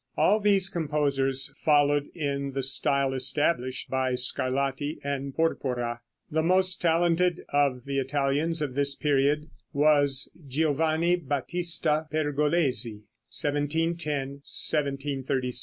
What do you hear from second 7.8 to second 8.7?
the Italians